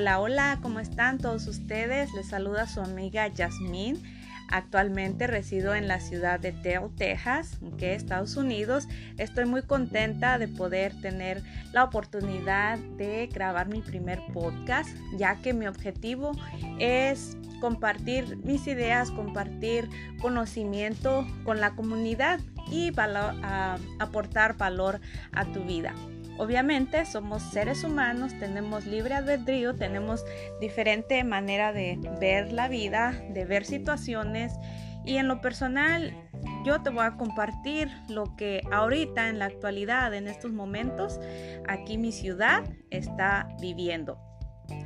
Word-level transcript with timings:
Hola, 0.00 0.18
hola, 0.18 0.58
¿cómo 0.62 0.80
están 0.80 1.18
todos 1.18 1.46
ustedes? 1.46 2.10
Les 2.14 2.26
saluda 2.26 2.66
su 2.66 2.80
amiga 2.80 3.28
Yasmín. 3.28 4.02
Actualmente 4.48 5.26
resido 5.26 5.74
en 5.74 5.88
la 5.88 6.00
ciudad 6.00 6.40
de 6.40 6.52
Dale, 6.52 6.88
Texas, 6.96 7.58
que 7.76 7.92
Estados 7.92 8.38
Unidos. 8.38 8.88
Estoy 9.18 9.44
muy 9.44 9.60
contenta 9.60 10.38
de 10.38 10.48
poder 10.48 10.98
tener 11.02 11.42
la 11.74 11.84
oportunidad 11.84 12.78
de 12.78 13.26
grabar 13.26 13.68
mi 13.68 13.82
primer 13.82 14.22
podcast, 14.32 14.88
ya 15.18 15.36
que 15.42 15.52
mi 15.52 15.66
objetivo 15.66 16.32
es 16.78 17.36
compartir 17.60 18.38
mis 18.38 18.66
ideas, 18.68 19.10
compartir 19.10 19.86
conocimiento 20.22 21.26
con 21.44 21.60
la 21.60 21.76
comunidad 21.76 22.40
y 22.70 22.90
aportar 23.98 24.56
valor 24.56 24.98
a 25.32 25.44
tu 25.44 25.62
vida. 25.64 25.92
Obviamente 26.40 27.04
somos 27.04 27.42
seres 27.42 27.84
humanos, 27.84 28.32
tenemos 28.38 28.86
libre 28.86 29.12
albedrío, 29.12 29.76
tenemos 29.76 30.24
diferente 30.58 31.22
manera 31.22 31.74
de 31.74 31.98
ver 32.18 32.50
la 32.50 32.66
vida, 32.66 33.12
de 33.28 33.44
ver 33.44 33.66
situaciones 33.66 34.54
y 35.04 35.16
en 35.16 35.28
lo 35.28 35.42
personal 35.42 36.16
yo 36.64 36.80
te 36.80 36.88
voy 36.88 37.04
a 37.04 37.18
compartir 37.18 37.90
lo 38.08 38.36
que 38.36 38.62
ahorita 38.72 39.28
en 39.28 39.38
la 39.38 39.44
actualidad, 39.44 40.14
en 40.14 40.28
estos 40.28 40.50
momentos, 40.50 41.20
aquí 41.68 41.98
mi 41.98 42.10
ciudad 42.10 42.64
está 42.88 43.46
viviendo. 43.60 44.18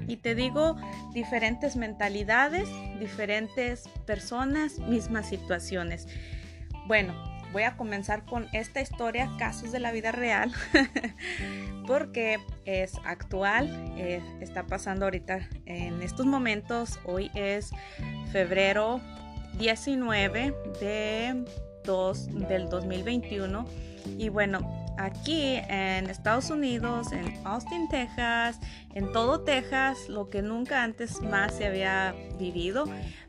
Y 0.09 0.17
te 0.17 0.35
digo 0.35 0.75
diferentes 1.13 1.77
mentalidades, 1.77 2.69
diferentes 2.99 3.89
personas, 4.07 4.81
mismas 4.81 5.29
situaciones. 5.29 6.09
Bueno, 6.89 7.15
voy 7.55 7.63
a 7.63 7.77
comenzar 7.77 8.25
con 8.25 8.49
esta 8.53 8.81
historia, 8.81 9.31
casos 9.39 9.71
de 9.71 9.79
la 9.79 9.93
vida 9.93 10.11
real, 10.11 10.53
porque 11.87 12.39
es 12.65 12.95
actual, 13.05 13.95
eh, 13.97 14.21
está 14.41 14.67
pasando 14.67 15.07
ahorita 15.07 15.49
en 15.65 16.03
estos 16.03 16.27
momentos. 16.27 16.99
Hoy 17.05 17.31
es 17.35 17.71
febrero 18.33 19.01
19 19.57 20.53
de 20.81 21.45
del 22.49 22.71
2021 22.71 23.67
y 24.19 24.31
bueno, 24.31 24.59
aquí 24.99 25.57
en 25.69 26.11
Estados 26.11 26.51
Unidos, 26.51 27.13
en 27.13 27.41
Austin, 27.47 27.89
Texas, 27.89 28.59
en 28.95 29.13
todo 29.13 29.43
Texas, 29.43 30.09
lo 30.09 30.29
que 30.29 30.43
nunca 30.43 30.83
antes 30.83 31.21
más 31.21 31.55
se 31.55 31.67
había 31.67 32.17
vivido, 32.39 32.87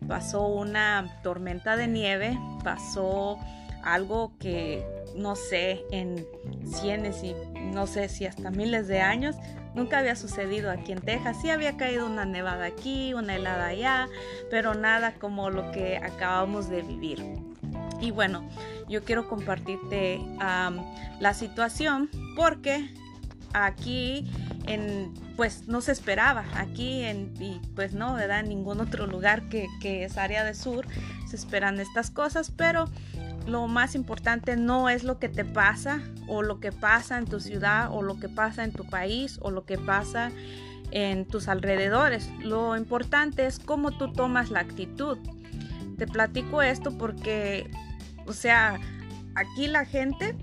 pasó 0.07 0.47
una 0.47 1.19
tormenta 1.21 1.75
de 1.75 1.87
nieve, 1.87 2.39
pasó 2.63 3.37
algo 3.86 4.33
que 4.39 4.83
no 5.16 5.36
sé, 5.36 5.86
en 5.91 6.28
cienes 6.66 7.23
y 7.23 7.33
no 7.58 7.88
sé 7.88 8.09
si 8.09 8.25
hasta 8.25 8.52
miles 8.52 8.88
de 8.88 9.02
años, 9.02 9.36
nunca 9.73 10.00
había 10.00 10.16
sucedido 10.16 10.69
aquí 10.69 10.91
en 10.91 11.02
Texas. 11.02 11.38
Sí 11.41 11.50
había 11.50 11.78
caído 11.78 12.06
una 12.06 12.25
nevada 12.25 12.66
aquí, 12.66 13.13
una 13.13 13.36
helada 13.36 13.67
allá, 13.67 14.08
pero 14.50 14.73
nada 14.73 15.13
como 15.13 15.50
lo 15.50 15.72
que 15.72 15.97
acabamos 15.97 16.69
de 16.69 16.81
vivir. 16.81 17.23
Y 18.02 18.11
bueno, 18.11 18.47
yo 18.89 19.03
quiero 19.03 19.28
compartirte 19.30 20.19
la 21.19 21.33
situación 21.33 22.09
porque 22.36 22.94
aquí 23.53 24.30
en 24.67 25.13
pues 25.38 25.67
no 25.67 25.81
se 25.81 25.91
esperaba 25.91 26.44
aquí 26.56 27.03
en 27.03 27.33
pues 27.75 27.94
no 27.94 28.16
verdad 28.16 28.39
en 28.39 28.50
ningún 28.50 28.80
otro 28.81 29.06
lugar 29.06 29.47
que, 29.47 29.67
que 29.81 30.03
es 30.03 30.17
área 30.17 30.44
de 30.44 30.53
sur 30.53 30.88
se 31.28 31.36
esperan 31.36 31.80
estas 31.80 32.09
cosas 32.09 32.52
pero 32.52 32.89
lo 33.47 33.67
más 33.67 33.95
importante 33.95 34.55
no 34.55 34.89
es 34.89 35.03
lo 35.03 35.19
que 35.19 35.29
te 35.29 35.45
pasa 35.45 36.01
o 36.27 36.41
lo 36.41 36.59
que 36.59 36.71
pasa 36.71 37.17
en 37.17 37.25
tu 37.25 37.39
ciudad 37.39 37.89
o 37.91 38.01
lo 38.01 38.19
que 38.19 38.29
pasa 38.29 38.63
en 38.63 38.71
tu 38.71 38.85
país 38.85 39.38
o 39.41 39.51
lo 39.51 39.65
que 39.65 39.77
pasa 39.77 40.31
en 40.91 41.25
tus 41.25 41.47
alrededores. 41.47 42.29
Lo 42.39 42.75
importante 42.75 43.45
es 43.45 43.59
cómo 43.59 43.91
tú 43.91 44.11
tomas 44.11 44.50
la 44.50 44.61
actitud. 44.61 45.17
Te 45.97 46.07
platico 46.07 46.61
esto 46.61 46.97
porque, 46.97 47.69
o 48.25 48.33
sea, 48.33 48.79
aquí 49.35 49.67
la 49.67 49.85
gente, 49.85 50.35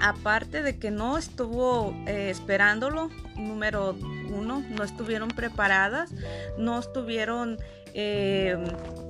aparte 0.00 0.62
de 0.62 0.78
que 0.78 0.90
no 0.90 1.18
estuvo 1.18 1.94
eh, 2.06 2.30
esperándolo, 2.30 3.10
número 3.36 3.96
uno, 4.30 4.62
no 4.70 4.84
estuvieron 4.84 5.28
preparadas, 5.28 6.12
no 6.58 6.78
estuvieron, 6.78 7.58
eh, 7.94 8.56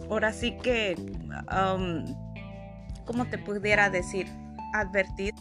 ahora 0.09 0.33
sí 0.33 0.57
que... 0.63 0.97
Um, 1.53 2.30
como 3.05 3.27
te 3.27 3.39
pudiera 3.39 3.91
decir, 3.91 4.27
advertir, 4.75 5.35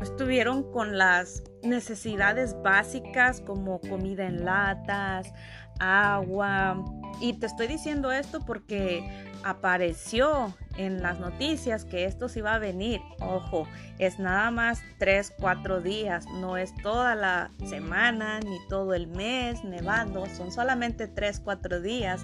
estuvieron 0.00 0.70
con 0.72 0.98
las 0.98 1.42
necesidades 1.62 2.54
básicas 2.62 3.40
como 3.40 3.80
comida 3.80 4.26
en 4.26 4.44
latas, 4.44 5.32
agua. 5.78 6.84
Y 7.20 7.34
te 7.34 7.46
estoy 7.46 7.66
diciendo 7.66 8.12
esto 8.12 8.40
porque 8.44 9.32
apareció 9.42 10.54
en 10.76 11.02
las 11.02 11.18
noticias 11.18 11.84
que 11.84 12.04
esto 12.04 12.28
se 12.28 12.40
iba 12.40 12.54
a 12.54 12.58
venir. 12.58 13.00
Ojo, 13.20 13.66
es 13.98 14.18
nada 14.18 14.50
más 14.50 14.82
3, 14.98 15.32
4 15.38 15.80
días, 15.80 16.26
no 16.26 16.58
es 16.58 16.74
toda 16.82 17.14
la 17.14 17.50
semana 17.64 18.40
ni 18.40 18.58
todo 18.68 18.92
el 18.92 19.06
mes 19.06 19.64
nevando, 19.64 20.26
son 20.26 20.52
solamente 20.52 21.08
3, 21.08 21.40
4 21.40 21.80
días 21.80 22.20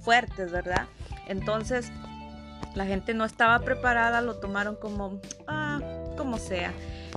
fuertes, 0.00 0.50
¿verdad? 0.50 0.86
Entonces, 1.28 1.92
la 2.74 2.86
gente 2.86 3.14
no 3.14 3.24
estaba 3.24 3.60
preparada, 3.60 4.20
lo 4.20 4.36
tomaron 4.36 4.76
como, 4.76 5.20
ah, 5.46 5.80
como 6.16 6.38
sea. 6.38 6.72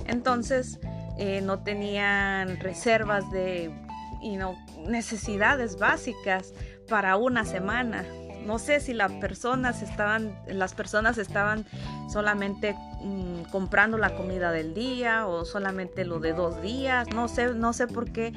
Entonces 0.06 0.78
eh, 1.18 1.40
no 1.40 1.62
tenían 1.62 2.60
reservas 2.60 3.30
de 3.30 3.72
y 4.20 4.38
necesidades 4.86 5.78
básicas 5.78 6.52
para 6.88 7.16
una 7.16 7.44
semana. 7.44 8.04
No 8.44 8.58
sé 8.58 8.80
si 8.80 8.94
las 8.94 9.12
personas 9.12 9.82
estaban, 9.82 10.36
las 10.46 10.74
personas 10.74 11.18
estaban 11.18 11.66
solamente 12.10 12.74
mm, 13.02 13.50
comprando 13.50 13.98
la 13.98 14.14
comida 14.16 14.52
del 14.52 14.74
día 14.74 15.26
o 15.26 15.44
solamente 15.44 16.04
lo 16.04 16.20
de 16.20 16.32
dos 16.32 16.60
días. 16.62 17.08
No 17.14 17.28
sé, 17.28 17.54
no 17.54 17.72
sé 17.72 17.86
por 17.86 18.10
qué. 18.10 18.32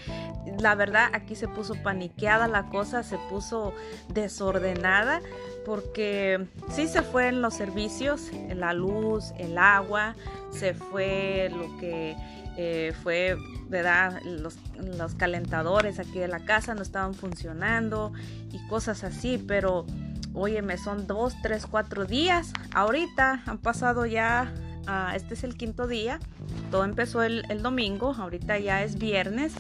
La 0.60 0.76
verdad 0.76 1.10
aquí 1.14 1.36
se 1.36 1.48
puso 1.48 1.76
paniqueada 1.76 2.48
la 2.48 2.68
cosa, 2.68 3.04
se 3.04 3.18
puso 3.30 3.74
desordenada 4.10 5.22
porque 5.66 6.48
sí 6.70 6.88
se 6.88 7.02
fue 7.02 7.28
en 7.28 7.42
los 7.42 7.54
servicios, 7.54 8.32
la 8.56 8.74
luz, 8.74 9.32
el 9.38 9.58
agua, 9.58 10.16
se 10.52 10.74
fue 10.74 11.52
lo 11.52 11.78
que 11.78 12.16
eh, 12.58 12.94
fue, 13.04 13.38
¿verdad? 13.70 14.22
Los, 14.24 14.58
los, 14.78 15.16
calentadores 15.16 16.00
aquí 16.00 16.20
de 16.20 16.28
la 16.28 16.40
casa 16.40 16.76
no 16.76 16.82
estaban 16.82 17.14
funcionando 17.14 18.12
y 18.52 18.60
cosas 18.68 19.04
así, 19.04 19.38
pero 19.38 19.86
óyeme, 20.34 20.78
son 20.78 21.08
dos, 21.08 21.36
tres, 21.42 21.66
cuatro 21.66 22.06
días. 22.06 22.54
Ahorita 22.74 23.44
han 23.46 23.58
pasado 23.58 24.06
ya, 24.06 24.54
ah, 24.88 25.14
este 25.16 25.34
es 25.34 25.44
el 25.44 25.56
quinto 25.56 25.88
día, 25.88 26.20
todo 26.70 26.84
empezó 26.86 27.24
el, 27.24 27.62
domingo, 27.62 28.14
ahorita 28.18 28.60
ya 28.60 28.84
es 28.84 28.98
viernes, 28.98 29.54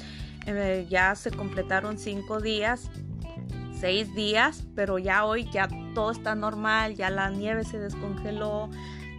eh, 0.45 0.87
ya 0.89 1.15
se 1.15 1.31
completaron 1.31 1.97
cinco 1.97 2.39
días 2.39 2.89
seis 3.81 4.13
días, 4.13 4.63
pero 4.75 4.99
ya 4.99 5.25
hoy 5.25 5.49
ya 5.51 5.67
todo 5.95 6.11
está 6.11 6.35
normal, 6.35 6.95
ya 6.95 7.09
la 7.09 7.31
nieve 7.31 7.63
se 7.63 7.79
descongeló, 7.79 8.69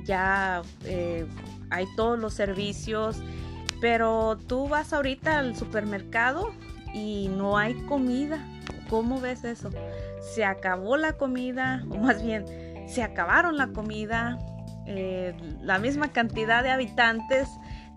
ya 0.05 0.63
eh, 0.85 1.27
hay 1.71 1.87
todos 1.97 2.17
los 2.17 2.33
servicios, 2.33 3.21
pero 3.81 4.39
tú 4.47 4.69
vas 4.69 4.93
ahorita 4.93 5.41
al 5.41 5.57
supermercado 5.57 6.53
y 6.95 7.29
no 7.29 7.59
hay 7.59 7.75
comida. 7.83 8.39
¿Cómo 8.93 9.23
ves 9.23 9.43
eso? 9.45 9.71
Se 10.21 10.45
acabó 10.45 10.99
la 10.99 11.15
comida, 11.15 11.83
o 11.89 11.97
más 11.97 12.23
bien, 12.23 12.45
se 12.87 13.03
acabaron 13.03 13.57
la 13.57 13.69
comida, 13.69 14.39
eh, 14.85 15.35
la 15.63 15.79
misma 15.79 16.13
cantidad 16.13 16.63
de 16.63 16.69
habitantes 16.69 17.49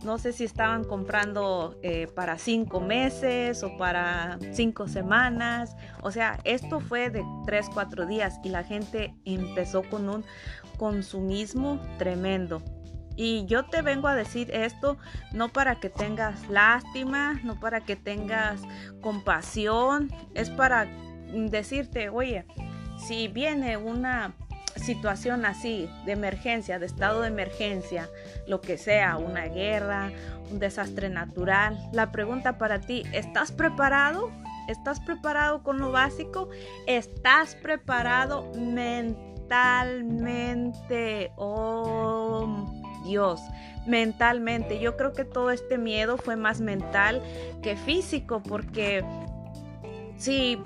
no 0.05 0.17
sé 0.19 0.31
si 0.31 0.45
estaban 0.45 0.85
comprando 0.85 1.77
eh, 1.81 2.07
para 2.15 2.37
cinco 2.37 2.79
meses 2.79 3.61
o 3.63 3.75
para 3.75 4.37
cinco 4.53 4.87
semanas. 4.87 5.75
O 6.01 6.11
sea, 6.11 6.39
esto 6.43 6.79
fue 6.79 7.09
de 7.09 7.25
tres, 7.45 7.67
cuatro 7.73 8.05
días 8.05 8.39
y 8.43 8.49
la 8.49 8.63
gente 8.63 9.15
empezó 9.25 9.83
con 9.83 10.07
un 10.07 10.23
consumismo 10.77 11.81
tremendo. 11.97 12.61
Y 13.15 13.45
yo 13.45 13.65
te 13.65 13.81
vengo 13.81 14.07
a 14.07 14.15
decir 14.15 14.51
esto 14.51 14.97
no 15.31 15.49
para 15.49 15.79
que 15.79 15.89
tengas 15.89 16.47
lástima, 16.49 17.39
no 17.43 17.59
para 17.59 17.81
que 17.81 17.95
tengas 17.95 18.61
compasión, 19.01 20.11
es 20.33 20.49
para 20.49 20.87
decirte, 21.33 22.09
oye, 22.09 22.45
si 23.07 23.27
viene 23.27 23.77
una 23.77 24.33
situación 24.75 25.45
así, 25.45 25.87
de 26.05 26.11
emergencia, 26.11 26.77
de 26.79 26.85
estado 26.85 27.21
de 27.21 27.29
emergencia, 27.29 28.09
lo 28.47 28.61
que 28.61 28.77
sea, 28.77 29.17
una 29.17 29.45
guerra, 29.45 30.11
un 30.51 30.59
desastre 30.59 31.09
natural, 31.09 31.79
la 31.93 32.11
pregunta 32.11 32.57
para 32.57 32.81
ti, 32.81 33.03
¿estás 33.13 33.53
preparado? 33.53 34.31
¿Estás 34.67 34.99
preparado 34.99 35.63
con 35.63 35.79
lo 35.79 35.91
básico? 35.91 36.49
¿Estás 36.87 37.55
preparado 37.55 38.51
mentalmente? 38.57 41.31
Oh 41.37 42.74
Dios, 43.05 43.39
mentalmente. 43.85 44.79
Yo 44.79 44.97
creo 44.97 45.13
que 45.13 45.23
todo 45.23 45.51
este 45.51 45.77
miedo 45.77 46.17
fue 46.17 46.35
más 46.35 46.59
mental 46.59 47.21
que 47.61 47.77
físico 47.77 48.41
porque 48.43 49.03
sí, 50.17 50.59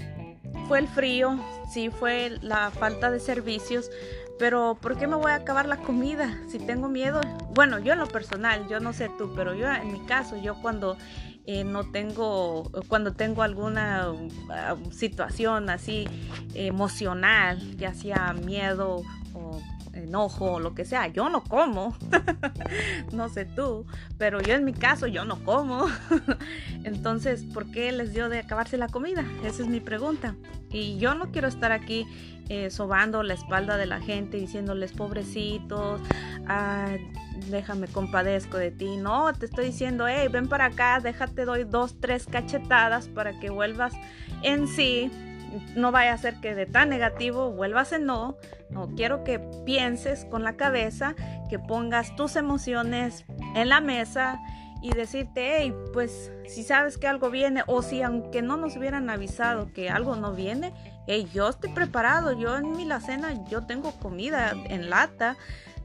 fue 0.68 0.80
el 0.80 0.88
frío, 0.88 1.38
sí 1.72 1.90
fue 1.90 2.38
la 2.42 2.72
falta 2.72 3.12
de 3.12 3.20
servicios, 3.20 3.90
pero 4.38 4.78
¿por 4.82 4.98
qué 4.98 5.06
me 5.06 5.16
voy 5.16 5.32
a 5.32 5.36
acabar 5.36 5.68
la 5.68 5.78
comida 5.78 6.40
si 6.48 6.60
tengo 6.60 6.88
miedo? 6.88 7.22
Bueno, 7.54 7.80
yo 7.80 7.94
en 7.94 8.00
lo 8.00 8.08
personal, 8.08 8.68
yo 8.70 8.80
no 8.80 8.94
sé 8.94 9.10
tú, 9.18 9.34
pero 9.36 9.54
yo 9.54 9.72
en 9.72 9.92
mi 9.92 10.00
caso, 10.06 10.38
yo 10.38 10.56
cuando 10.62 10.98
eh, 11.46 11.64
no 11.64 11.92
tengo, 11.92 12.72
cuando 12.88 13.14
tengo 13.14 13.42
alguna 13.42 14.12
uh, 14.12 14.92
situación 14.92 15.70
así 15.70 16.08
emocional, 16.54 17.76
ya 17.76 17.94
sea 17.94 18.34
miedo 18.34 19.02
enojo 20.04 20.54
o 20.54 20.60
lo 20.60 20.74
que 20.74 20.86
sea, 20.86 21.08
yo 21.08 21.30
no 21.30 21.44
como. 21.44 21.96
no 23.12 23.30
sé 23.30 23.46
tú, 23.46 23.86
pero 24.18 24.42
yo 24.42 24.56
en 24.56 24.66
mi 24.66 24.74
caso 24.74 25.08
yo 25.08 25.26
no 25.26 25.44
como. 25.44 25.88
Entonces, 26.84 27.44
¿por 27.44 27.72
qué 27.72 27.92
les 27.92 28.14
dio 28.14 28.30
de 28.30 28.40
acabarse 28.40 28.78
la 28.78 28.88
comida? 28.88 29.24
Esa 29.44 29.64
es 29.64 29.68
mi 29.68 29.80
pregunta. 29.80 30.36
Y 30.72 30.98
yo 30.98 31.16
no 31.16 31.32
quiero 31.32 31.48
estar 31.48 31.72
aquí 31.72 32.06
eh, 32.50 32.72
sobando 32.72 33.22
la 33.24 33.36
espalda 33.36 33.78
de 33.78 33.86
la 33.86 34.00
gente 34.00 34.38
diciéndoles 34.38 34.92
pobrecitos, 34.92 36.02
ah, 36.48 36.96
déjame 37.50 37.88
compadezco 37.88 38.58
de 38.58 38.72
ti. 38.72 38.98
No, 38.98 39.32
te 39.34 39.46
estoy 39.46 39.66
diciendo, 39.66 40.08
hey, 40.08 40.28
ven 40.30 40.48
para 40.48 40.66
acá, 40.66 41.00
déjate 41.00 41.46
doy 41.46 41.64
dos, 41.64 42.00
tres 42.00 42.26
cachetadas 42.26 43.08
para 43.08 43.40
que 43.40 43.50
vuelvas 43.50 43.94
en 44.42 44.68
sí 44.68 45.12
no 45.76 45.92
vaya 45.92 46.14
a 46.14 46.18
ser 46.18 46.36
que 46.36 46.56
de 46.56 46.66
tan 46.66 46.90
negativo 46.90 47.52
vuelvas 47.52 47.92
en 47.92 48.06
no. 48.06 48.38
No, 48.70 48.90
quiero 48.96 49.24
que 49.24 49.40
pienses 49.66 50.26
con 50.26 50.44
la 50.44 50.56
cabeza, 50.56 51.16
que 51.50 51.60
pongas 51.60 52.16
tus 52.16 52.36
emociones 52.36 53.26
en 53.56 53.70
la 53.70 53.82
mesa 53.82 54.40
y 54.82 54.94
decirte, 54.94 55.58
hey, 55.58 55.74
pues 55.94 56.32
si 56.48 56.64
sabes 56.64 56.98
que 56.98 57.08
algo 57.08 57.30
viene 57.30 57.64
o 57.68 57.82
si 57.82 58.02
aunque 58.02 58.42
no 58.42 58.58
nos 58.58 58.78
hubieran 58.78 59.10
avisado 59.10 59.74
que 59.74 59.90
algo 59.90 60.16
no 60.16 60.34
viene, 60.34 60.74
hey, 61.08 61.28
yo 61.34 61.50
estoy 61.50 61.72
preparado, 61.72 62.32
yo 62.34 62.56
en 62.58 62.72
mi 62.72 62.86
la 62.86 63.02
cena 63.02 63.34
yo 63.50 63.66
tengo 63.66 63.92
comida 64.00 64.54
en 64.70 64.90
lata, 64.90 65.36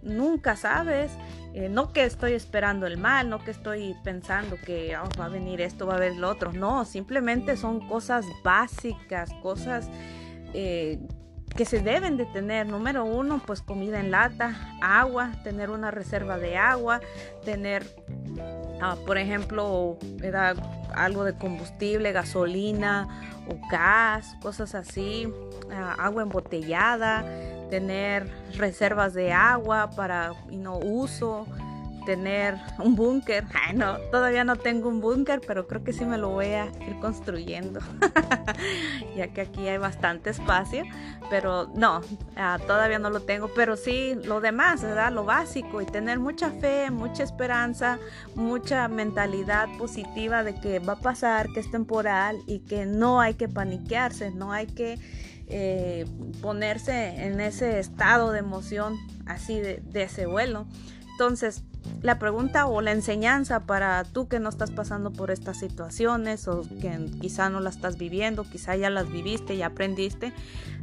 nunca 0.04 0.56
sabes. 0.56 1.12
Eh, 1.54 1.68
no 1.68 1.92
que 1.92 2.04
estoy 2.04 2.32
esperando 2.32 2.86
el 2.86 2.98
mal, 2.98 3.30
no 3.30 3.38
que 3.38 3.52
estoy 3.52 3.94
pensando 4.02 4.56
que 4.56 4.96
oh, 4.96 5.08
va 5.18 5.26
a 5.26 5.28
venir 5.28 5.60
esto, 5.60 5.86
va 5.86 5.96
a 5.96 5.98
venir 5.98 6.18
lo 6.18 6.30
otro. 6.30 6.52
No, 6.52 6.84
simplemente 6.84 7.56
son 7.56 7.86
cosas 7.88 8.26
básicas, 8.42 9.32
cosas 9.40 9.88
eh, 10.52 10.98
que 11.56 11.64
se 11.64 11.80
deben 11.80 12.16
de 12.16 12.26
tener. 12.26 12.66
Número 12.66 13.04
uno, 13.04 13.40
pues 13.44 13.62
comida 13.62 14.00
en 14.00 14.10
lata, 14.10 14.56
agua, 14.82 15.30
tener 15.44 15.70
una 15.70 15.92
reserva 15.92 16.38
de 16.38 16.56
agua, 16.56 17.00
tener, 17.44 17.86
ah, 18.82 18.96
por 19.06 19.16
ejemplo, 19.16 19.96
algo 20.92 21.22
de 21.22 21.38
combustible, 21.38 22.10
gasolina 22.10 23.06
o 23.48 23.68
gas, 23.70 24.36
cosas 24.42 24.74
así, 24.74 25.28
ah, 25.70 25.94
agua 25.98 26.22
embotellada 26.22 27.24
tener 27.70 28.28
reservas 28.56 29.14
de 29.14 29.32
agua 29.32 29.90
para 29.90 30.32
no 30.50 30.78
uso, 30.78 31.46
tener 32.04 32.56
un 32.78 32.94
búnker. 32.94 33.44
no, 33.74 33.98
todavía 34.10 34.44
no 34.44 34.56
tengo 34.56 34.88
un 34.88 35.00
búnker, 35.00 35.40
pero 35.46 35.66
creo 35.66 35.82
que 35.82 35.92
sí 35.92 36.04
me 36.04 36.18
lo 36.18 36.30
voy 36.30 36.46
a 36.46 36.66
ir 36.86 36.98
construyendo, 37.00 37.80
ya 39.16 39.28
que 39.28 39.42
aquí 39.42 39.66
hay 39.68 39.78
bastante 39.78 40.30
espacio. 40.30 40.84
Pero 41.30 41.70
no, 41.74 42.02
ah, 42.36 42.58
todavía 42.66 42.98
no 42.98 43.10
lo 43.10 43.20
tengo, 43.20 43.50
pero 43.54 43.76
sí 43.76 44.14
lo 44.24 44.40
demás, 44.40 44.82
¿verdad? 44.82 45.10
Lo 45.12 45.24
básico 45.24 45.80
y 45.80 45.86
tener 45.86 46.18
mucha 46.18 46.50
fe, 46.50 46.90
mucha 46.90 47.22
esperanza, 47.22 47.98
mucha 48.34 48.88
mentalidad 48.88 49.68
positiva 49.78 50.44
de 50.44 50.54
que 50.54 50.78
va 50.78 50.94
a 50.94 51.00
pasar, 51.00 51.48
que 51.48 51.60
es 51.60 51.70
temporal 51.70 52.38
y 52.46 52.60
que 52.60 52.84
no 52.84 53.20
hay 53.20 53.34
que 53.34 53.48
paniquearse, 53.48 54.30
no 54.30 54.52
hay 54.52 54.66
que 54.66 54.98
eh, 55.56 56.04
ponerse 56.42 57.24
en 57.26 57.38
ese 57.38 57.78
estado 57.78 58.32
de 58.32 58.40
emoción 58.40 58.96
así 59.24 59.60
de, 59.60 59.80
ese 59.94 60.26
vuelo. 60.26 60.66
Entonces, 61.12 61.62
la 62.02 62.18
pregunta 62.18 62.66
o 62.66 62.80
la 62.80 62.92
enseñanza 62.92 63.60
para 63.60 64.04
tú 64.04 64.28
que 64.28 64.38
no 64.38 64.48
estás 64.48 64.70
pasando 64.70 65.10
por 65.12 65.30
estas 65.30 65.58
situaciones 65.58 66.48
o 66.48 66.62
que 66.80 67.10
quizá 67.20 67.48
no 67.48 67.60
las 67.60 67.76
estás 67.76 67.96
viviendo, 67.96 68.44
quizá 68.44 68.76
ya 68.76 68.90
las 68.90 69.10
viviste 69.10 69.54
y 69.54 69.62
aprendiste. 69.62 70.32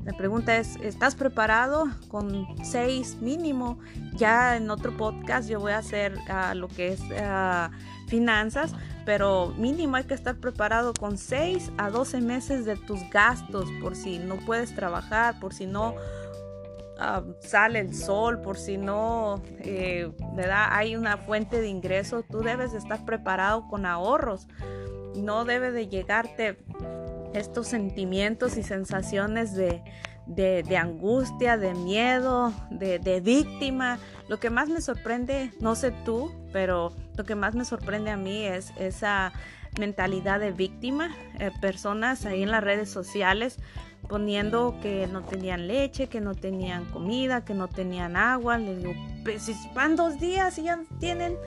La 0.04 0.14
pregunta 0.14 0.58
es, 0.58 0.78
¿estás 0.78 1.14
preparado 1.16 1.90
con 2.08 2.48
seis 2.64 3.18
mínimo? 3.22 3.78
Ya 4.16 4.58
en 4.58 4.72
otro 4.72 4.98
podcast 4.98 5.48
yo 5.48 5.60
voy 5.60 5.74
a 5.74 5.78
hacer 5.78 6.18
ah, 6.28 6.56
lo 6.56 6.68
que 6.68 6.94
es 6.94 7.02
ah, 7.20 7.70
finanzas, 8.08 8.74
pero 9.06 9.54
mínimo 9.58 9.96
hay 9.96 10.04
que 10.04 10.14
estar 10.14 10.36
preparado 10.36 10.94
con 10.94 11.18
6 11.18 11.72
a 11.78 11.90
12 11.90 12.20
meses 12.22 12.66
de 12.66 12.76
tus 12.76 13.00
gastos 13.10 13.70
por 13.82 13.96
si 13.96 14.20
no 14.20 14.36
puedes 14.36 14.76
trabajar, 14.76 15.40
por 15.40 15.54
si 15.54 15.66
no 15.66 15.96
ah, 17.02 17.24
sale 17.42 17.80
el 17.80 17.94
sol, 17.94 18.42
por 18.42 18.58
si 18.58 18.78
no 18.78 19.42
eh, 19.60 20.12
hay 20.50 20.96
una 20.96 21.18
fuente 21.18 21.62
de 21.62 21.68
ingreso, 21.68 22.24
tú 22.24 22.40
debes 22.40 22.72
de 22.72 22.78
estar 22.78 23.04
preparado 23.06 23.68
con 23.68 23.86
ahorros. 23.86 24.48
No 25.16 25.44
debe 25.44 25.72
de 25.72 25.90
llegarte 25.90 26.58
estos 27.34 27.68
sentimientos 27.68 28.58
y 28.58 28.64
sensaciones 28.64 29.54
de, 29.54 29.84
de, 30.26 30.78
angustia, 30.78 31.58
de 31.58 31.74
miedo, 31.74 32.54
de, 32.70 33.00
de, 33.00 33.20
víctima. 33.20 34.00
Lo 34.30 34.40
que 34.40 34.50
más 34.50 34.70
me 34.70 34.82
sorprende, 34.82 35.52
no 35.60 35.76
sé 35.76 35.92
tú, 36.06 36.32
pero 36.54 36.94
lo 37.18 37.26
que 37.26 37.36
más 37.36 37.56
me 37.56 37.66
sorprende 37.66 38.12
a 38.12 38.18
mí 38.18 38.46
es 38.46 38.72
esa 38.78 39.34
mentalidad 39.80 40.40
de 40.40 40.52
víctima. 40.52 41.16
Eh, 41.40 41.52
personas 41.62 42.26
ahí 42.26 42.44
en 42.44 42.52
las 42.52 42.64
redes 42.64 42.90
sociales 42.90 43.58
poniendo 44.08 44.78
que 44.82 45.08
no 45.08 45.24
tenían 45.24 45.68
leche, 45.68 46.08
que 46.08 46.22
no 46.22 46.36
tenían 46.36 46.86
comida, 46.86 47.46
que 47.46 47.54
no 47.54 47.68
tenían 47.68 48.16
agua. 48.18 48.58
Les 48.58 48.78
digo, 48.78 48.94
pues 49.24 49.44
si 49.44 49.56
van 49.74 49.96
dos 49.96 50.20
días 50.20 50.58
y 50.58 50.64
ya 50.64 50.80
tienen 51.00 51.38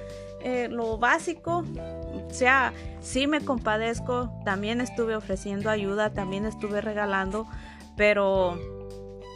eh, 0.43 0.69
lo 0.71 0.99
básico. 0.99 1.65
O 2.15 2.33
sea, 2.33 2.73
sí 3.01 3.27
me 3.27 3.41
compadezco, 3.41 4.31
también 4.45 4.81
estuve 4.81 5.17
ofreciendo 5.17 5.71
ayuda, 5.71 6.13
también 6.13 6.47
estuve 6.47 6.81
regalando, 6.81 7.47
pero 7.97 8.59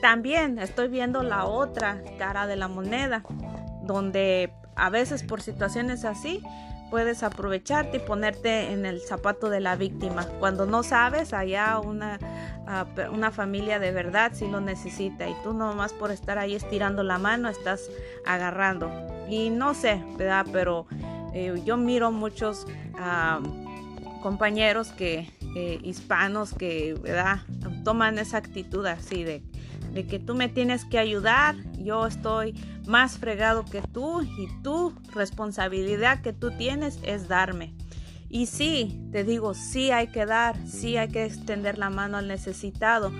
también 0.01 0.59
estoy 0.59 0.89
viendo 0.89 1.23
la 1.23 1.45
otra 1.45 2.03
cara 2.19 2.47
de 2.47 2.57
la 2.57 2.69
moneda, 2.69 3.23
donde 3.83 4.53
a 4.79 4.91
veces 4.91 5.23
por 5.23 5.43
situaciones 5.43 6.05
así 6.05 6.43
puedes 6.91 7.23
aprovecharte 7.23 7.99
y 7.99 8.01
ponerte 8.01 8.73
en 8.73 8.87
el 8.87 9.01
zapato 9.01 9.51
de 9.51 9.61
la 9.61 9.77
víctima. 9.77 10.25
Cuando 10.39 10.67
no 10.67 10.83
sabes, 10.83 11.33
allá 11.33 11.79
una, 11.81 12.19
ah, 12.67 12.87
una 13.13 13.31
familia 13.31 13.79
de 13.79 13.93
verdad 13.93 14.33
sí 14.35 14.49
lo 14.49 14.61
necesita 14.61 15.29
y 15.29 15.35
tú 15.43 15.53
nomás 15.53 15.93
por 15.93 16.11
estar 16.11 16.39
ahí 16.39 16.55
estirando 16.55 17.03
la 17.03 17.19
mano 17.19 17.49
estás 17.49 17.91
agarrando. 18.25 18.91
Y 19.29 19.51
no 19.51 19.75
sé, 19.75 20.03
¿verdad? 20.17 20.47
Pero 20.53 20.87
eh, 21.35 21.61
yo 21.65 21.77
miro 21.77 22.11
muchos 22.11 22.67
ah, 22.99 23.41
compañeros 24.23 24.89
que, 24.93 25.31
eh, 25.55 25.81
hispanos 25.83 26.55
que, 26.55 26.95
¿verdad? 26.95 27.39
Toman 27.85 28.19
esa 28.19 28.39
actitud 28.39 28.87
así 28.87 29.25
de 29.25 29.43
de 29.99 30.07
que 30.07 30.21
tú 30.21 30.37
me 30.37 30.49
tienes 30.49 30.85
que 30.85 30.97
ayudar, 30.97 31.57
yo 31.77 32.07
estoy 32.07 32.55
más 32.87 33.19
fregado 33.19 33.65
que 33.65 33.83
tú 33.83 34.23
y 34.23 34.47
tu 34.63 34.95
responsabilidad 35.13 36.23
que 36.23 36.33
tú 36.33 36.53
tienes 36.53 37.01
es 37.03 37.27
darme. 37.27 37.75
Y 38.29 38.47
sí, 38.47 39.03
te 39.11 39.25
digo, 39.25 39.55
sí 39.55 39.91
hay 39.91 40.07
que 40.07 40.25
dar, 40.25 40.57
sí 40.69 40.97
hay 40.97 41.09
que 41.09 41.25
extender 41.25 41.79
la 41.79 41.91
mano 41.91 42.17
al 42.17 42.29
necesitado, 42.29 43.11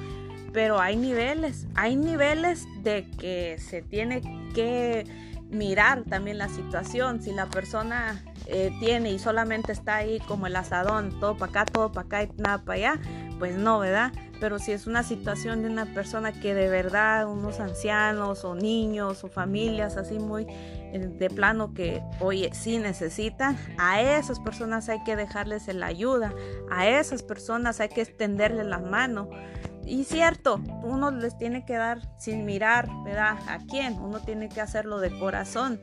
pero 0.53 0.79
hay 0.81 0.95
niveles, 0.95 1.67
hay 1.75 1.97
niveles 1.97 2.65
de 2.85 3.11
que 3.19 3.59
se 3.59 3.83
tiene 3.83 4.23
que 4.55 5.05
mirar 5.51 6.05
también 6.05 6.39
la 6.39 6.49
situación. 6.49 7.21
Si 7.21 7.33
la 7.33 7.47
persona 7.47 8.23
eh, 8.47 8.71
tiene 8.79 9.11
y 9.11 9.19
solamente 9.19 9.73
está 9.73 9.97
ahí 9.97 10.21
como 10.29 10.47
el 10.47 10.55
asadón, 10.55 11.19
todo 11.19 11.37
para 11.37 11.51
acá, 11.51 11.65
todo 11.65 11.91
para 11.91 12.07
acá 12.07 12.23
y 12.23 12.41
nada 12.41 12.59
para 12.59 12.77
allá, 12.77 13.01
pues 13.41 13.57
no, 13.57 13.81
¿verdad? 13.81 14.13
Pero 14.41 14.59
si 14.59 14.73
es 14.73 14.87
una 14.87 15.03
situación 15.03 15.63
de 15.63 15.69
una 15.69 15.87
persona 15.87 16.33
que 16.33 16.55
de 16.55 16.69
verdad, 16.69 17.27
unos 17.29 17.61
ancianos 17.61 18.45
o 18.45 18.55
niños 18.55 19.25
o 19.25 19.29
familias 19.29 19.97
así 19.97 20.19
muy 20.19 20.47
eh, 20.49 21.09
de 21.19 21.31
plano 21.31 21.75
que 21.75 22.03
hoy 22.21 22.49
sí 22.53 22.79
necesitan, 22.79 23.59
a 23.79 24.01
esas 24.01 24.39
personas 24.41 24.89
hay 24.89 25.03
que 25.05 25.17
dejarles 25.17 25.67
la 25.75 25.87
ayuda, 25.87 26.33
a 26.71 26.89
esas 26.89 27.23
personas 27.23 27.81
hay 27.81 27.89
que 27.89 28.03
extenderles 28.03 28.67
la 28.67 28.79
mano. 28.79 29.29
Y 29.85 30.05
cierto, 30.05 30.61
uno 30.83 31.11
les 31.11 31.39
tiene 31.39 31.65
que 31.65 31.75
dar 31.75 32.01
sin 32.19 32.45
mirar, 32.45 32.89
¿verdad? 33.05 33.39
¿A 33.49 33.59
quién? 33.59 33.99
Uno 33.99 34.21
tiene 34.21 34.51
que 34.51 34.61
hacerlo 34.61 35.01
de 35.01 35.19
corazón. 35.19 35.81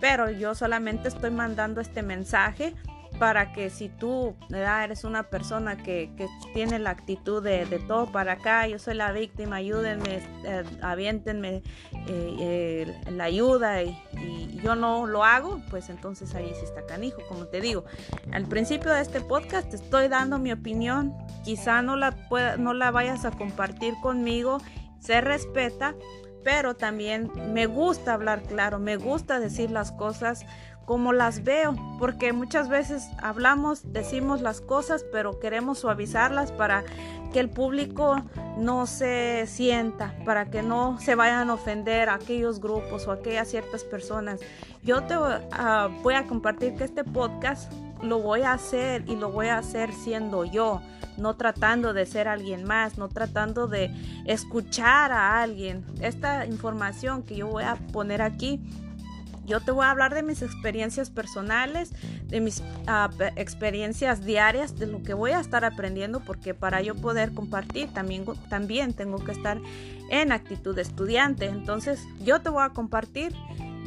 Pero 0.00 0.28
yo 0.30 0.54
solamente 0.56 1.08
estoy 1.08 1.30
mandando 1.30 1.80
este 1.80 2.02
mensaje 2.02 2.74
para 3.18 3.52
que 3.52 3.70
si 3.70 3.88
tú 3.88 4.34
eres 4.50 5.04
una 5.04 5.24
persona 5.24 5.76
que, 5.76 6.10
tiene 6.52 6.78
la 6.78 6.90
actitud 6.90 7.42
de, 7.42 7.66
todo 7.86 8.10
para 8.10 8.32
acá, 8.32 8.66
yo 8.66 8.78
soy 8.78 8.94
la 8.94 9.12
víctima, 9.12 9.56
ayúdenme, 9.56 10.20
eh, 10.44 10.64
aviéntenme 10.82 11.62
eh, 12.08 12.94
la 13.10 13.24
ayuda 13.24 13.82
y, 13.82 13.96
yo 14.62 14.74
no 14.76 15.06
lo 15.06 15.24
hago, 15.24 15.60
pues 15.68 15.90
entonces 15.90 16.34
ahí 16.34 16.50
sí 16.58 16.64
está 16.64 16.86
canijo, 16.86 17.20
como 17.28 17.46
te 17.46 17.60
digo. 17.60 17.84
Al 18.32 18.46
principio 18.46 18.92
de 18.92 19.02
este 19.02 19.20
podcast 19.20 19.68
te 19.68 19.76
estoy 19.76 20.08
dando 20.08 20.38
mi 20.38 20.52
opinión 20.52 21.14
quizá 21.44 21.82
no 21.82 21.96
la, 21.96 22.16
no 22.58 22.72
la 22.72 22.90
vayas 22.90 23.24
a 23.24 23.30
compartir 23.30 23.94
conmigo, 24.02 24.58
se 24.98 25.20
respeta, 25.20 25.94
pero 26.42 26.74
también 26.74 27.30
me 27.52 27.66
gusta 27.66 28.14
hablar 28.14 28.42
claro, 28.42 28.78
me 28.78 28.96
gusta 28.96 29.38
decir 29.38 29.70
las 29.70 29.92
cosas 29.92 30.44
como 30.84 31.12
las 31.12 31.44
veo, 31.44 31.74
porque 31.98 32.32
muchas 32.32 32.68
veces 32.68 33.08
hablamos, 33.22 33.92
decimos 33.92 34.40
las 34.40 34.60
cosas, 34.60 35.04
pero 35.12 35.38
queremos 35.40 35.78
suavizarlas 35.78 36.52
para 36.52 36.84
que 37.32 37.40
el 37.40 37.50
público 37.50 38.22
no 38.58 38.86
se 38.86 39.46
sienta, 39.46 40.14
para 40.24 40.50
que 40.50 40.62
no 40.62 41.00
se 41.00 41.14
vayan 41.14 41.50
a 41.50 41.54
ofender 41.54 42.08
a 42.08 42.14
aquellos 42.14 42.60
grupos 42.60 43.06
o 43.06 43.10
a 43.10 43.14
aquellas 43.14 43.48
ciertas 43.48 43.82
personas. 43.82 44.40
Yo 44.82 45.02
te 45.04 45.16
voy 45.16 46.14
a 46.14 46.26
compartir 46.28 46.76
que 46.76 46.84
este 46.84 47.02
podcast 47.02 47.72
lo 48.02 48.20
voy 48.20 48.42
a 48.42 48.52
hacer 48.52 49.02
y 49.08 49.16
lo 49.16 49.32
voy 49.32 49.48
a 49.48 49.58
hacer 49.58 49.92
siendo 49.92 50.44
yo, 50.44 50.82
no 51.16 51.34
tratando 51.34 51.94
de 51.94 52.06
ser 52.06 52.28
alguien 52.28 52.64
más, 52.64 52.98
no 52.98 53.08
tratando 53.08 53.66
de 53.66 53.90
escuchar 54.26 55.10
a 55.10 55.40
alguien. 55.40 55.84
Esta 56.00 56.46
información 56.46 57.22
que 57.22 57.36
yo 57.36 57.48
voy 57.48 57.64
a 57.64 57.76
poner 57.92 58.20
aquí 58.20 58.60
yo 59.46 59.60
te 59.60 59.70
voy 59.70 59.84
a 59.84 59.90
hablar 59.90 60.14
de 60.14 60.22
mis 60.22 60.42
experiencias 60.42 61.10
personales, 61.10 61.92
de 62.26 62.40
mis 62.40 62.62
ah, 62.86 63.10
experiencias 63.36 64.24
diarias, 64.24 64.78
de 64.78 64.86
lo 64.86 65.02
que 65.02 65.14
voy 65.14 65.32
a 65.32 65.40
estar 65.40 65.64
aprendiendo, 65.64 66.20
porque 66.20 66.54
para 66.54 66.80
yo 66.82 66.94
poder 66.94 67.32
compartir 67.32 67.92
también, 67.92 68.24
también 68.48 68.94
tengo 68.94 69.22
que 69.22 69.32
estar 69.32 69.60
en 70.10 70.32
actitud 70.32 70.74
de 70.74 70.82
estudiante. 70.82 71.46
Entonces 71.46 72.00
yo 72.24 72.40
te 72.40 72.50
voy 72.50 72.64
a 72.64 72.70
compartir 72.70 73.34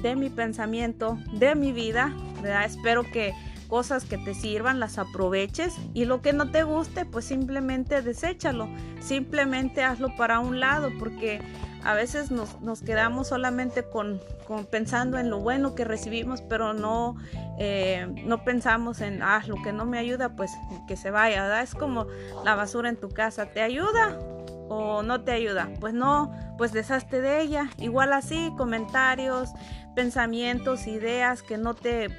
de 0.01 0.15
mi 0.15 0.29
pensamiento, 0.29 1.17
de 1.33 1.55
mi 1.55 1.71
vida. 1.71 2.15
Espero 2.63 3.03
que 3.03 3.33
cosas 3.67 4.05
que 4.05 4.17
te 4.17 4.33
sirvan 4.33 4.79
las 4.79 4.97
aproveches 4.97 5.75
y 5.93 6.05
lo 6.05 6.21
que 6.21 6.33
no 6.33 6.51
te 6.51 6.63
guste 6.63 7.05
pues 7.05 7.25
simplemente 7.25 8.01
deséchalo, 8.01 8.69
simplemente 9.01 9.83
hazlo 9.83 10.15
para 10.15 10.39
un 10.39 10.59
lado 10.59 10.89
porque 10.99 11.41
a 11.87 11.93
veces 11.93 12.31
nos, 12.31 12.81
quedamos 12.81 13.29
solamente 13.29 13.81
con, 13.81 14.19
pensando 14.69 15.17
en 15.17 15.29
lo 15.29 15.39
bueno 15.39 15.73
que 15.73 15.85
recibimos, 15.85 16.41
pero 16.41 16.73
no, 16.73 17.15
eh, 17.57 18.05
no 18.25 18.43
pensamos 18.43 18.99
en, 18.99 19.23
ah, 19.23 19.41
lo 19.47 19.55
que 19.63 19.71
no 19.71 19.85
me 19.85 19.97
ayuda, 19.97 20.35
pues 20.35 20.51
que 20.85 20.97
se 20.97 21.11
vaya, 21.11 21.43
¿verdad? 21.43 21.61
Es 21.61 21.73
como 21.73 22.07
la 22.43 22.55
basura 22.55 22.89
en 22.89 22.97
tu 22.97 23.07
casa, 23.07 23.45
¿te 23.45 23.61
ayuda 23.61 24.19
o 24.67 25.01
no 25.01 25.21
te 25.21 25.31
ayuda? 25.31 25.69
Pues 25.79 25.93
no, 25.93 26.33
pues 26.57 26.73
deshazte 26.73 27.21
de 27.21 27.39
ella. 27.39 27.69
Igual 27.77 28.11
así, 28.11 28.51
comentarios, 28.57 29.51
pensamientos, 29.95 30.87
ideas 30.87 31.41
que 31.41 31.57
no 31.57 31.73
te... 31.73 32.09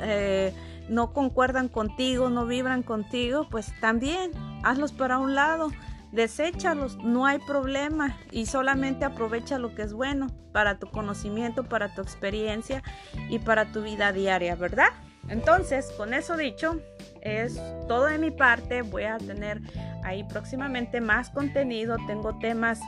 Eh, 0.00 0.52
no 0.88 1.12
concuerdan 1.12 1.68
contigo, 1.68 2.28
no 2.28 2.46
vibran 2.46 2.82
contigo, 2.82 3.48
pues 3.50 3.72
también 3.80 4.32
hazlos 4.62 4.92
para 4.92 5.18
un 5.18 5.34
lado 5.36 5.70
deséchalos, 6.16 6.96
no 6.96 7.26
hay 7.26 7.38
problema 7.38 8.16
y 8.32 8.46
solamente 8.46 9.04
aprovecha 9.04 9.58
lo 9.58 9.74
que 9.74 9.82
es 9.82 9.92
bueno 9.92 10.26
para 10.52 10.78
tu 10.78 10.90
conocimiento, 10.90 11.62
para 11.64 11.94
tu 11.94 12.02
experiencia 12.02 12.82
y 13.28 13.38
para 13.38 13.66
tu 13.66 13.82
vida 13.82 14.12
diaria, 14.12 14.56
¿verdad? 14.56 14.88
Entonces, 15.28 15.92
con 15.96 16.14
eso 16.14 16.36
dicho, 16.36 16.80
es 17.20 17.60
todo 17.88 18.06
de 18.06 18.18
mi 18.18 18.30
parte. 18.30 18.82
Voy 18.82 19.04
a 19.04 19.18
tener 19.18 19.60
ahí 20.04 20.24
próximamente 20.24 21.00
más 21.00 21.30
contenido. 21.30 21.96
Tengo 22.06 22.38
temas 22.38 22.80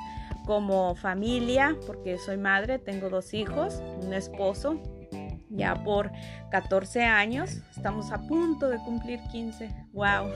como 0.47 0.95
familia, 0.95 1.77
porque 1.87 2.17
soy 2.19 2.39
madre, 2.39 2.79
tengo 2.79 3.11
dos 3.11 3.35
hijos, 3.35 3.83
un 4.03 4.15
esposo, 4.15 4.81
ya 5.51 5.83
por 5.83 6.11
14 6.51 7.03
años. 7.05 7.61
Estamos 7.77 8.13
a 8.13 8.27
punto 8.27 8.69
de 8.69 8.79
cumplir 8.79 9.21
15. 9.31 9.89
¡Wow! 9.93 10.31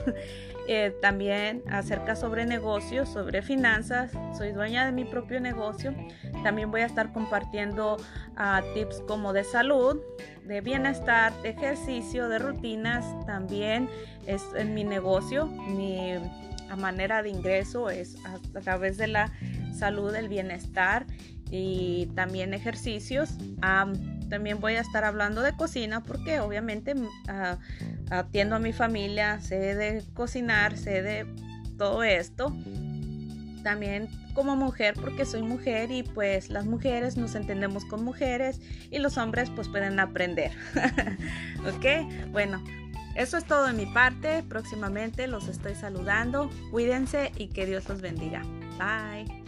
Eh, 0.67 0.95
también 1.01 1.61
acerca 1.69 2.15
sobre 2.15 2.45
negocios, 2.45 3.09
sobre 3.09 3.41
finanzas. 3.41 4.11
Soy 4.37 4.53
dueña 4.53 4.85
de 4.85 4.93
mi 4.93 5.03
propio 5.03 5.41
negocio. 5.41 5.93
También 6.43 6.71
voy 6.71 6.81
a 6.81 6.85
estar 6.85 7.11
compartiendo 7.11 7.97
ah, 8.37 8.61
tips 8.73 9.01
como 9.07 9.33
de 9.33 9.43
salud, 9.43 9.99
de 10.45 10.61
bienestar, 10.61 11.33
de 11.41 11.49
ejercicio, 11.49 12.29
de 12.29 12.39
rutinas. 12.39 13.05
También 13.25 13.89
es 14.25 14.43
en 14.55 14.73
mi 14.73 14.85
negocio. 14.85 15.47
Mi 15.47 16.13
manera 16.77 17.21
de 17.23 17.29
ingreso 17.29 17.89
es 17.89 18.15
a, 18.25 18.61
través 18.61 18.97
de 18.97 19.07
la 19.07 19.31
salud, 19.77 20.15
el 20.15 20.29
bienestar 20.29 21.05
y 21.51 22.07
también 22.15 22.53
ejercicios. 22.53 23.37
También 24.29 24.59
voy 24.59 24.75
a 24.75 24.81
estar 24.81 25.03
hablando 25.03 25.41
de 25.41 25.53
cocina 25.53 26.01
porque 26.01 26.39
obviamente 26.39 26.95
ah, 27.27 27.57
atiendo 28.19 28.55
a 28.55 28.59
mi 28.59 28.73
familia, 28.73 29.39
sé 29.41 29.75
de 29.75 30.03
cocinar, 30.13 30.77
sé 30.77 31.01
de 31.01 31.25
todo 31.77 32.03
esto. 32.03 32.55
También 33.63 34.09
como 34.33 34.55
mujer 34.55 34.95
porque 34.99 35.25
soy 35.25 35.41
mujer 35.41 35.91
y 35.91 36.03
pues 36.03 36.49
las 36.49 36.65
mujeres 36.65 37.17
nos 37.17 37.35
entendemos 37.35 37.85
con 37.85 38.03
mujeres 38.03 38.59
y 38.91 38.99
los 38.99 39.17
hombres 39.17 39.49
pues 39.49 39.69
pueden 39.69 39.99
aprender. 39.99 40.51
ok, 41.59 42.29
bueno, 42.31 42.63
eso 43.15 43.37
es 43.37 43.45
todo 43.45 43.67
de 43.67 43.73
mi 43.73 43.85
parte. 43.85 44.43
Próximamente 44.43 45.27
los 45.27 45.47
estoy 45.47 45.75
saludando. 45.75 46.49
Cuídense 46.71 47.31
y 47.37 47.47
que 47.47 47.65
Dios 47.65 47.87
los 47.87 48.01
bendiga. 48.01 48.41
Bye. 48.77 49.43